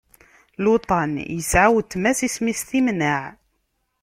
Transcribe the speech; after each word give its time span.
Luṭan 0.63 1.13
yesɛa 1.35 1.69
weltma-s 1.73 2.19
isem-is 2.27 2.61
Timnaɛ. 2.69 3.23